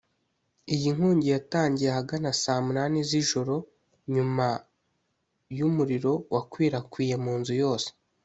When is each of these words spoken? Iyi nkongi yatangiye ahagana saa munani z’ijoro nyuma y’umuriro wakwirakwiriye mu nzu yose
Iyi 0.73 0.89
nkongi 0.95 1.27
yatangiye 1.35 1.89
ahagana 1.91 2.29
saa 2.41 2.63
munani 2.65 2.99
z’ijoro 3.09 3.55
nyuma 4.13 4.47
y’umuriro 5.57 6.13
wakwirakwiriye 6.33 7.15
mu 7.25 7.33
nzu 7.39 7.53
yose 7.63 7.87